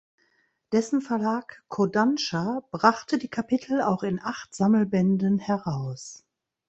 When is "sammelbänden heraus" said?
4.55-6.25